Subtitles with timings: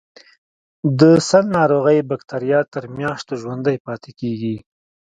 [0.99, 4.57] د سل ناروغۍ بکټریا تر میاشتو ژوندي پاتې کیږي.